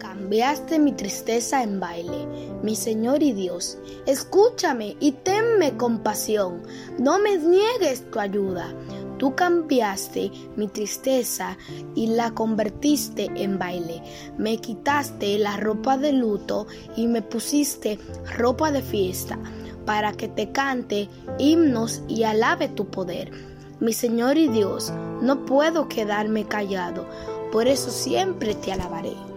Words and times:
cambiaste 0.00 0.80
mi 0.80 0.92
tristeza 0.92 1.62
en 1.62 1.78
baile, 1.78 2.26
mi 2.64 2.74
Señor 2.74 3.22
y 3.22 3.32
Dios. 3.32 3.78
Escúchame 4.06 4.96
y 4.98 5.12
tenme 5.12 5.76
compasión, 5.76 6.62
no 6.98 7.20
me 7.20 7.36
niegues 7.36 8.10
tu 8.10 8.18
ayuda. 8.18 8.74
Tú 9.18 9.36
cambiaste 9.36 10.32
mi 10.56 10.66
tristeza 10.66 11.58
y 11.94 12.06
la 12.08 12.32
convertiste 12.32 13.30
en 13.36 13.58
baile. 13.58 14.02
Me 14.38 14.56
quitaste 14.56 15.38
la 15.38 15.58
ropa 15.58 15.98
de 15.98 16.12
luto 16.12 16.66
y 16.96 17.06
me 17.06 17.20
pusiste 17.20 17.98
ropa 18.38 18.72
de 18.72 18.82
fiesta 18.82 19.38
para 19.84 20.12
que 20.12 20.28
te 20.28 20.50
cante 20.52 21.08
himnos 21.38 22.02
y 22.08 22.24
alabe 22.24 22.68
tu 22.68 22.86
poder. 22.86 23.30
Mi 23.78 23.92
Señor 23.92 24.38
y 24.38 24.48
Dios, 24.48 24.92
no 25.20 25.44
puedo 25.44 25.88
quedarme 25.88 26.46
callado, 26.46 27.06
por 27.52 27.68
eso 27.68 27.90
siempre 27.90 28.54
te 28.54 28.72
alabaré. 28.72 29.29